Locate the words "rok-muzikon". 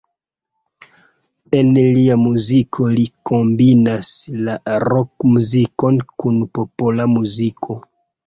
4.87-6.01